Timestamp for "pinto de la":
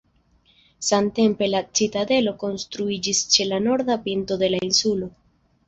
4.09-4.67